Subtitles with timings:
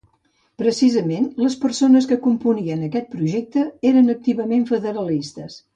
[0.61, 5.67] Precisament, les persones que componien aquest projecte eren activament federalistes.